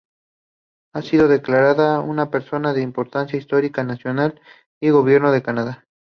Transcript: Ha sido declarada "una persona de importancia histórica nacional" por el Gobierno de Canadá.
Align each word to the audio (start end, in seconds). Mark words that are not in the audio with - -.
Ha 0.95 1.03
sido 1.03 1.27
declarada 1.27 1.99
"una 1.99 2.31
persona 2.31 2.73
de 2.73 2.81
importancia 2.81 3.37
histórica 3.37 3.83
nacional" 3.83 4.33
por 4.33 4.41
el 4.81 4.93
Gobierno 4.93 5.31
de 5.31 5.43
Canadá. 5.43 5.85